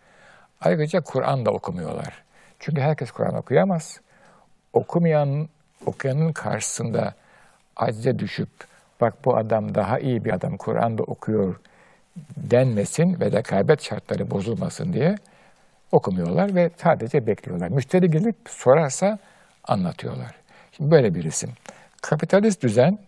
Ayrıca 0.61 1.01
Kur'an 1.01 1.45
da 1.45 1.51
okumuyorlar. 1.51 2.23
Çünkü 2.59 2.81
herkes 2.81 3.11
Kur'an 3.11 3.35
okuyamaz. 3.35 3.99
Okumayan, 4.73 5.47
okuyanın 5.85 6.31
karşısında 6.33 7.13
acize 7.75 8.19
düşüp, 8.19 8.49
bak 9.01 9.25
bu 9.25 9.37
adam 9.37 9.75
daha 9.75 9.99
iyi 9.99 10.25
bir 10.25 10.33
adam, 10.33 10.57
Kur'an 10.57 10.97
da 10.97 11.03
okuyor 11.03 11.55
denmesin 12.37 13.19
ve 13.19 13.31
rekabet 13.31 13.81
şartları 13.81 14.31
bozulmasın 14.31 14.93
diye 14.93 15.15
okumuyorlar 15.91 16.55
ve 16.55 16.69
sadece 16.77 17.27
bekliyorlar. 17.27 17.69
Müşteri 17.69 18.11
gelip 18.11 18.35
sorarsa 18.47 19.19
anlatıyorlar. 19.63 20.35
Şimdi 20.71 20.91
böyle 20.91 21.15
bir 21.15 21.23
isim. 21.23 21.49
Kapitalist 22.01 22.63
düzen 22.63 22.99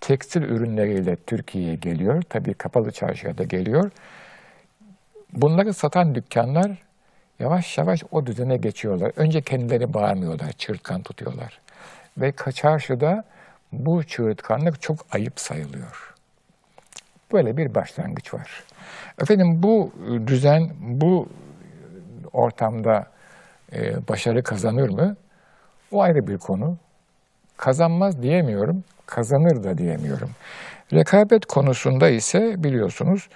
tekstil 0.00 0.42
ürünleriyle 0.42 1.16
Türkiye'ye 1.16 1.74
geliyor. 1.74 2.22
Tabii 2.28 2.54
kapalı 2.54 2.90
çarşıya 2.90 3.38
da 3.38 3.44
geliyor. 3.44 3.90
Bunları 5.32 5.74
satan 5.74 6.14
dükkanlar 6.14 6.70
yavaş 7.38 7.78
yavaş 7.78 8.02
o 8.10 8.26
düzene 8.26 8.56
geçiyorlar. 8.56 9.12
Önce 9.16 9.40
kendileri 9.40 9.94
bağırmıyorlar, 9.94 10.52
çığırtkan 10.52 11.02
tutuyorlar. 11.02 11.60
Ve 12.18 12.32
çarşıda 12.54 13.24
bu 13.72 14.04
çığırtkanlık 14.04 14.82
çok 14.82 15.06
ayıp 15.12 15.40
sayılıyor. 15.40 16.14
Böyle 17.32 17.56
bir 17.56 17.74
başlangıç 17.74 18.34
var. 18.34 18.64
Efendim 19.22 19.62
bu 19.62 19.92
düzen, 20.26 20.70
bu 20.80 21.28
ortamda 22.32 23.06
e, 23.72 24.08
başarı 24.08 24.42
kazanır 24.42 24.88
mı? 24.88 25.16
O 25.92 26.02
ayrı 26.02 26.26
bir 26.26 26.38
konu. 26.38 26.76
Kazanmaz 27.56 28.22
diyemiyorum, 28.22 28.84
kazanır 29.06 29.64
da 29.64 29.78
diyemiyorum. 29.78 30.30
Rekabet 30.92 31.46
konusunda 31.46 32.08
ise 32.08 32.54
biliyorsunuz 32.64 33.28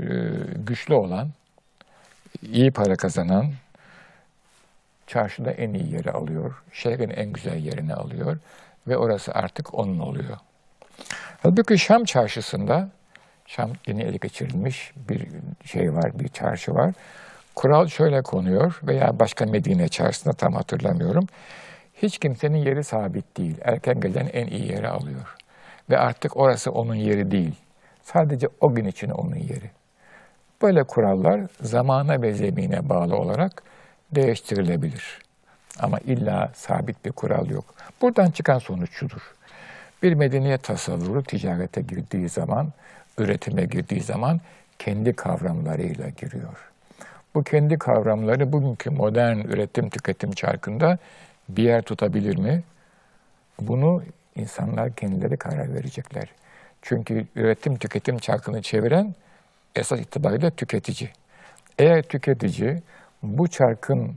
e, 0.00 0.04
güçlü 0.56 0.94
olan, 0.94 1.28
iyi 2.42 2.70
para 2.70 2.96
kazanan, 2.96 3.52
çarşıda 5.06 5.50
en 5.50 5.74
iyi 5.74 5.92
yeri 5.92 6.10
alıyor, 6.10 6.62
şehrin 6.72 7.10
en 7.10 7.32
güzel 7.32 7.56
yerini 7.56 7.94
alıyor 7.94 8.38
ve 8.88 8.96
orası 8.96 9.32
artık 9.32 9.74
onun 9.74 9.98
oluyor. 9.98 10.36
Halbuki 11.42 11.78
Şam 11.78 12.04
çarşısında, 12.04 12.90
Şam 13.46 13.72
yeni 13.86 14.02
ele 14.02 14.16
geçirilmiş 14.16 14.92
bir 15.08 15.28
şey 15.64 15.92
var, 15.92 16.18
bir 16.18 16.28
çarşı 16.28 16.72
var. 16.72 16.94
Kural 17.54 17.86
şöyle 17.86 18.22
konuyor 18.22 18.80
veya 18.82 19.18
başka 19.18 19.46
Medine 19.46 19.88
çarşısında 19.88 20.34
tam 20.34 20.54
hatırlamıyorum. 20.54 21.26
Hiç 22.02 22.18
kimsenin 22.18 22.58
yeri 22.58 22.84
sabit 22.84 23.36
değil. 23.36 23.56
Erken 23.62 24.00
gelen 24.00 24.26
en 24.32 24.46
iyi 24.46 24.72
yeri 24.72 24.88
alıyor. 24.88 25.36
Ve 25.90 25.98
artık 25.98 26.36
orası 26.36 26.70
onun 26.70 26.94
yeri 26.94 27.30
değil. 27.30 27.54
Sadece 28.02 28.48
o 28.60 28.74
gün 28.74 28.84
için 28.84 29.10
onun 29.10 29.36
yeri. 29.36 29.70
Böyle 30.62 30.82
kurallar 30.82 31.40
zamana 31.60 32.22
ve 32.22 32.32
zemine 32.32 32.88
bağlı 32.88 33.16
olarak 33.16 33.62
değiştirilebilir. 34.12 35.18
Ama 35.78 35.98
illa 35.98 36.50
sabit 36.54 37.04
bir 37.04 37.12
kural 37.12 37.50
yok. 37.50 37.64
Buradan 38.02 38.30
çıkan 38.30 38.58
sonuç 38.58 38.90
şudur. 38.92 39.34
Bir 40.02 40.14
medeniyet 40.14 40.62
tasavvuru 40.62 41.22
ticarete 41.22 41.80
girdiği 41.80 42.28
zaman, 42.28 42.68
üretime 43.18 43.64
girdiği 43.64 44.00
zaman 44.00 44.40
kendi 44.78 45.12
kavramlarıyla 45.12 46.08
giriyor. 46.08 46.70
Bu 47.34 47.44
kendi 47.44 47.78
kavramları 47.78 48.52
bugünkü 48.52 48.90
modern 48.90 49.38
üretim 49.38 49.90
tüketim 49.90 50.32
çarkında 50.32 50.98
bir 51.56 51.62
yer 51.62 51.82
tutabilir 51.82 52.38
mi? 52.38 52.62
Bunu 53.60 54.02
insanlar 54.36 54.94
kendileri 54.94 55.36
karar 55.36 55.74
verecekler. 55.74 56.28
Çünkü 56.82 57.26
üretim 57.36 57.76
tüketim 57.76 58.18
çarkını 58.18 58.62
çeviren 58.62 59.14
esas 59.76 60.00
itibariyle 60.00 60.50
tüketici. 60.50 61.10
Eğer 61.78 62.02
tüketici 62.02 62.82
bu 63.22 63.48
çarkın 63.48 64.14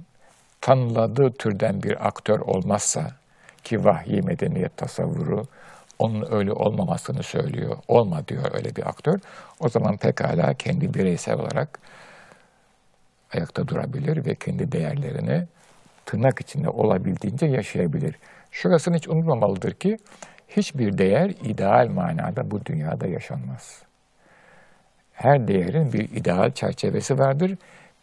tanıladığı 0.62 1.32
türden 1.32 1.84
bir 1.84 2.08
aktör 2.08 2.40
olmazsa 2.40 3.12
ki 3.63 3.86
vahyi 3.86 4.22
medeniyet 4.22 4.78
tasavvuru 4.78 5.46
onun 6.00 6.32
öyle 6.32 6.52
olmamasını 6.52 7.24
söylüyor. 7.24 7.78
Olma 7.88 8.28
diyor 8.28 8.44
öyle 8.54 8.75
bir 8.75 8.90
aktör. 8.90 9.20
O 9.60 9.70
zaman 9.70 9.98
pekala 9.98 10.54
kendi 10.54 10.94
bireysel 10.94 11.40
olarak 11.40 11.80
ayakta 13.34 13.68
durabilir 13.68 14.25
ve 14.25 14.36
kendi 14.36 14.72
değerlerini 14.72 15.48
tırnak 16.05 16.41
içinde 16.41 16.69
olabildiğince 16.69 17.45
yaşayabilir. 17.45 18.15
Şurasını 18.51 18.95
hiç 18.95 19.07
unutmamalıdır 19.07 19.71
ki 19.71 19.97
hiçbir 20.47 20.97
değer 20.97 21.30
ideal 21.30 21.88
manada 21.88 22.51
bu 22.51 22.65
dünyada 22.65 23.08
yaşanmaz. 23.08 23.82
Her 25.13 25.47
değerin 25.47 25.93
bir 25.93 26.10
ideal 26.10 26.51
çerçevesi 26.51 27.19
vardır. 27.19 27.58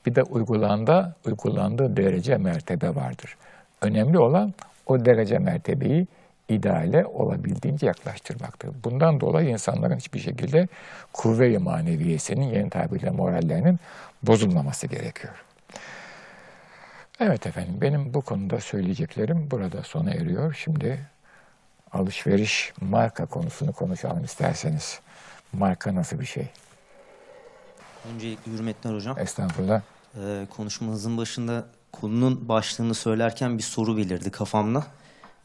Bir 0.07 0.15
de 0.15 0.23
uygulandığı, 0.23 1.17
uygulandığı 1.27 1.97
derece 1.97 2.37
mertebe 2.37 2.95
vardır. 2.95 3.37
Önemli 3.83 4.19
olan 4.19 4.55
o 4.87 5.05
derece 5.05 5.39
mertebeyi 5.39 6.07
ideale 6.49 7.07
olabildiğince 7.07 7.87
yaklaştırmaktır. 7.87 8.71
Bundan 8.85 9.21
dolayı 9.21 9.49
insanların 9.49 9.97
hiçbir 9.97 10.19
şekilde 10.19 10.69
kuvve-i 11.13 11.59
maneviyesinin, 11.59 12.47
yeni 12.47 12.71
tabirle 12.71 13.11
morallerinin 13.11 13.79
bozulmaması 14.23 14.87
gerekiyor. 14.87 15.45
Evet 17.21 17.47
efendim, 17.47 17.81
benim 17.81 18.15
bu 18.15 18.21
konuda 18.23 18.61
söyleyeceklerim 18.61 19.51
burada 19.51 19.83
sona 19.83 20.11
eriyor. 20.11 20.55
Şimdi 20.65 21.01
alışveriş, 21.93 22.73
marka 22.81 23.27
konusunu 23.27 23.73
konuşalım 23.73 24.25
isterseniz. 24.25 25.01
Marka 25.53 25.95
nasıl 25.95 26.21
bir 26.21 26.27
şey? 26.27 26.49
Öncelikle 28.15 28.53
hürmetler 28.53 28.95
hocam. 28.95 29.19
Estağfurullah. 29.19 29.83
Ee, 30.17 30.47
konuşmanızın 30.57 31.17
başında 31.17 31.65
konunun 31.93 32.49
başlığını 32.49 32.95
söylerken 32.95 33.59
bir 33.59 33.63
soru 33.63 33.97
belirdi 33.97 34.31
kafamda. 34.31 34.85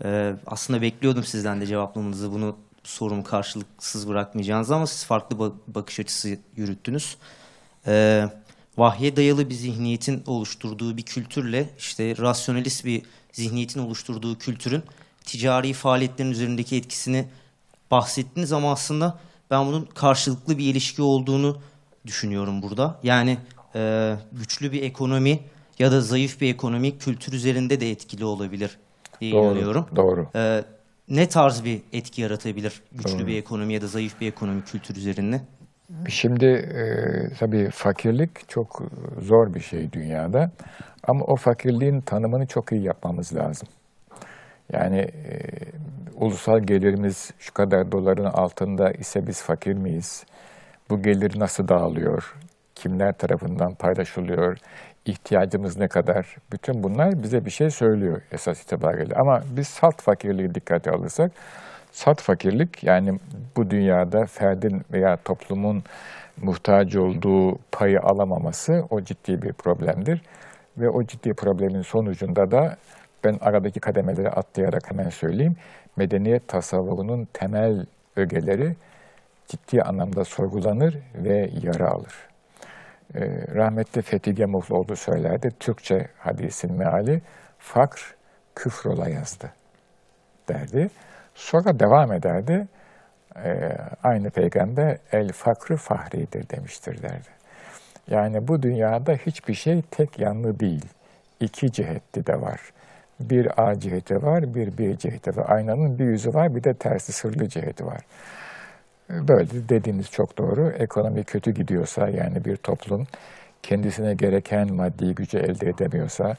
Ee, 0.03 0.33
aslında 0.47 0.81
bekliyordum 0.81 1.23
sizden 1.23 1.61
de 1.61 1.65
cevaplamanızı 1.65 2.31
bunu 2.31 2.57
sorumu 2.83 3.23
karşılıksız 3.23 4.09
bırakmayacağınızı 4.09 4.75
ama 4.75 4.88
siz 4.88 5.05
farklı 5.05 5.38
ba- 5.38 5.53
bakış 5.67 5.99
açısı 5.99 6.38
yürüttünüz. 6.55 7.17
Ee, 7.88 8.29
vahye 8.77 9.15
dayalı 9.15 9.49
bir 9.49 9.55
zihniyetin 9.55 10.23
oluşturduğu 10.27 10.97
bir 10.97 11.03
kültürle 11.03 11.69
işte 11.77 12.17
rasyonalist 12.17 12.85
bir 12.85 13.01
zihniyetin 13.31 13.79
oluşturduğu 13.79 14.38
kültürün 14.38 14.83
ticari 15.25 15.73
faaliyetlerin 15.73 16.31
üzerindeki 16.31 16.75
etkisini 16.75 17.25
bahsettiniz 17.91 18.53
ama 18.53 18.71
aslında 18.71 19.19
ben 19.51 19.65
bunun 19.65 19.85
karşılıklı 19.85 20.57
bir 20.57 20.65
ilişki 20.65 21.01
olduğunu 21.01 21.57
düşünüyorum 22.05 22.61
burada. 22.61 22.99
Yani 23.03 23.38
e, 23.75 24.15
güçlü 24.31 24.71
bir 24.71 24.83
ekonomi 24.83 25.39
ya 25.79 25.91
da 25.91 26.01
zayıf 26.01 26.41
bir 26.41 26.53
ekonomi 26.53 26.97
kültür 26.97 27.33
üzerinde 27.33 27.79
de 27.79 27.91
etkili 27.91 28.25
olabilir 28.25 28.77
diye 29.21 29.31
Doğru, 29.31 29.45
inanıyorum. 29.45 29.88
doğru. 29.95 30.29
E, 30.35 30.65
ne 31.09 31.29
tarz 31.29 31.63
bir 31.63 31.81
etki 31.93 32.21
yaratabilir 32.21 32.81
güçlü 32.91 33.19
Doğru. 33.19 33.27
bir 33.27 33.38
ekonomi 33.38 33.73
ya 33.73 33.81
da 33.81 33.88
zayıf 33.88 34.21
bir 34.21 34.27
ekonomi 34.27 34.63
kültür 34.63 34.95
üzerinde? 34.95 35.41
Şimdi 36.08 36.45
e, 36.45 36.84
tabii 37.39 37.69
fakirlik 37.69 38.50
çok 38.50 38.82
zor 39.21 39.54
bir 39.54 39.60
şey 39.60 39.91
dünyada. 39.91 40.52
Ama 41.08 41.26
o 41.26 41.36
fakirliğin 41.36 42.02
tanımını 42.02 42.48
çok 42.48 42.71
iyi 42.71 42.84
yapmamız 42.84 43.36
lazım. 43.36 43.67
Yani 44.74 44.98
e, 44.98 45.39
ulusal 46.15 46.60
gelirimiz 46.60 47.32
şu 47.39 47.54
kadar 47.54 47.91
doların 47.91 48.26
altında 48.26 48.91
ise 48.91 49.28
biz 49.28 49.41
fakir 49.41 49.74
miyiz? 49.74 50.26
Bu 50.89 51.02
gelir 51.02 51.39
nasıl 51.39 51.67
dağılıyor? 51.67 52.36
Kimler 52.76 53.13
tarafından 53.13 53.74
paylaşılıyor? 53.76 54.58
İhtiyacımız 55.06 55.78
ne 55.78 55.88
kadar? 55.88 56.36
Bütün 56.52 56.84
bunlar 56.84 57.24
bize 57.24 57.45
bir 57.45 57.52
şey 57.52 57.69
söylüyor 57.69 58.21
esas 58.32 58.63
itibariyle. 58.63 59.15
Ama 59.15 59.43
biz 59.58 59.67
salt 59.67 60.02
fakirliği 60.02 60.56
dikkate 60.56 60.91
alırsak, 60.91 61.32
salt 61.95 62.21
fakirlik 62.21 62.84
yani 62.84 63.19
bu 63.58 63.69
dünyada 63.69 64.25
ferdin 64.25 64.81
veya 64.93 65.17
toplumun 65.17 65.84
muhtaç 66.41 66.95
olduğu 66.95 67.58
payı 67.71 68.01
alamaması 68.01 68.84
o 68.89 69.01
ciddi 69.01 69.41
bir 69.41 69.53
problemdir. 69.53 70.21
Ve 70.77 70.89
o 70.89 71.03
ciddi 71.03 71.34
problemin 71.34 71.81
sonucunda 71.81 72.51
da 72.51 72.77
ben 73.23 73.38
aradaki 73.41 73.79
kademeleri 73.79 74.29
atlayarak 74.29 74.91
hemen 74.91 75.10
söyleyeyim. 75.10 75.55
Medeniyet 75.95 76.47
tasavvurunun 76.47 77.27
temel 77.34 77.86
ögeleri 78.15 78.75
ciddi 79.47 79.81
anlamda 79.81 80.23
sorgulanır 80.23 80.97
ve 81.15 81.49
yara 81.63 81.89
alır. 81.89 82.13
Ee, 83.15 83.19
rahmetli 83.55 84.01
Fethi 84.01 84.36
Gemuhluoğlu 84.36 84.95
söylerdi, 84.95 85.49
Türkçe 85.60 86.08
hadisin 86.17 86.73
meali, 86.73 87.21
fakr 87.58 88.15
küfrola 88.55 89.10
yazdı 89.10 89.51
derdi. 90.49 90.89
Sonra 91.36 91.80
devam 91.80 92.12
ederdi, 92.12 92.67
ee, 93.43 93.71
aynı 94.04 94.30
peygamber 94.30 94.98
el 95.12 95.32
fakrı 95.32 95.78
fahridir 95.78 96.50
demiştir 96.50 97.02
derdi. 97.02 97.30
Yani 98.08 98.48
bu 98.48 98.63
dünyada 98.63 99.13
hiçbir 99.13 99.54
şey 99.54 99.82
tek 99.82 100.19
yanlı 100.19 100.60
değil. 100.60 100.86
İki 101.39 101.71
cihetli 101.71 102.26
de 102.28 102.41
var. 102.41 102.62
Bir 103.19 103.67
A 103.67 103.80
ciheti 103.80 104.24
var, 104.24 104.56
bir 104.56 104.78
B 104.78 104.98
ciheti 104.98 105.38
var. 105.38 105.45
Aynanın 105.50 106.00
bir 106.00 106.06
yüzü 106.06 106.34
var, 106.34 106.56
bir 106.56 106.63
de 106.63 106.74
tersi 106.74 107.13
sırlı 107.13 107.50
ciheti 107.50 107.86
var. 107.86 108.02
Böyle 109.10 109.69
dediğiniz 109.69 110.12
çok 110.12 110.38
doğru. 110.38 110.69
Ekonomi 110.69 111.24
kötü 111.24 111.52
gidiyorsa 111.52 112.10
yani 112.10 112.45
bir 112.45 112.58
toplum 112.58 113.08
kendisine 113.63 114.13
gereken 114.13 114.74
maddi 114.74 115.15
gücü 115.15 115.38
elde 115.38 115.69
edemiyorsa 115.69 116.36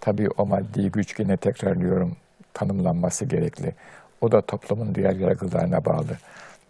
tabii 0.00 0.28
o 0.38 0.46
maddi 0.46 0.90
güç 0.90 1.18
yine 1.20 1.36
tekrarlıyorum 1.36 2.16
tanımlanması 2.54 3.24
gerekli. 3.24 3.74
O 4.22 4.32
da 4.32 4.40
toplumun 4.40 4.94
diğer 4.94 5.14
yargılarına 5.16 5.84
bağlı. 5.84 6.16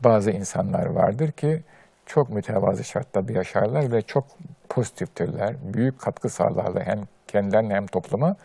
Bazı 0.04 0.30
insanlar 0.30 0.86
vardır 0.86 1.32
ki 1.32 1.62
çok 2.06 2.30
mütevazı 2.30 2.84
şartlarda 2.84 3.32
yaşarlar 3.32 3.92
ve 3.92 4.02
çok 4.02 4.24
pozitiftirler. 4.68 5.56
Büyük 5.74 6.00
katkı 6.00 6.28
sağlarlar 6.28 6.86
hem 6.86 7.00
kendilerine 7.28 7.74
hem 7.74 7.86
topluma. 7.86 8.36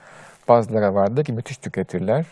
Bazıları 0.47 0.95
vardır 0.95 1.23
ki 1.23 1.33
müthiş 1.33 1.57
tüketirler. 1.57 2.25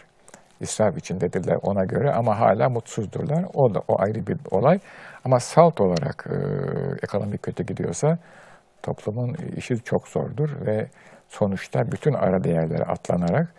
İsraf 0.59 0.97
içindedirler 0.97 1.57
ona 1.61 1.85
göre 1.85 2.11
ama 2.11 2.39
hala 2.39 2.69
mutsuzdurlar. 2.69 3.45
O 3.53 3.73
da 3.73 3.81
o 3.88 4.01
ayrı 4.01 4.27
bir 4.27 4.38
olay. 4.51 4.79
Ama 5.25 5.39
salt 5.39 5.81
olarak 5.81 6.27
e, 6.29 6.35
ekonomik 7.03 7.43
kötü 7.43 7.63
gidiyorsa 7.63 8.17
toplumun 8.83 9.33
işi 9.57 9.83
çok 9.83 10.07
zordur 10.07 10.49
ve 10.65 10.88
sonuçta 11.29 11.91
bütün 11.91 12.13
ara 12.13 12.43
değerleri 12.43 12.83
atlanarak 12.83 13.53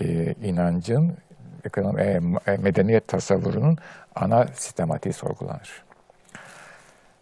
e, 0.00 0.32
inancın, 0.32 1.16
ekonomi, 1.64 2.02
e, 2.02 2.20
e, 2.52 2.56
medeniyet 2.56 3.08
tasavvurunun 3.08 3.76
ana 4.14 4.46
sistematiği 4.46 5.12
sorgulanır. 5.12 5.84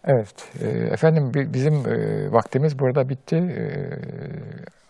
Evet, 0.05 0.49
e, 0.61 0.67
efendim 0.67 1.33
bi- 1.33 1.53
bizim 1.53 1.73
e, 1.73 2.31
vaktimiz 2.31 2.79
burada 2.79 3.09
bitti. 3.09 3.35
E, 3.35 3.63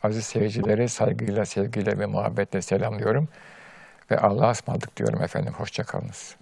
aziz 0.03 0.25
seyircileri 0.25 0.89
saygıyla, 0.89 1.45
sevgiyle 1.45 1.99
ve 1.99 2.05
muhabbetle 2.05 2.61
selamlıyorum. 2.61 3.27
Ve 4.11 4.17
Allah'a 4.17 4.51
ısmarladık 4.51 4.97
diyorum 4.97 5.23
efendim. 5.23 5.53
Hoşçakalınız. 5.57 6.35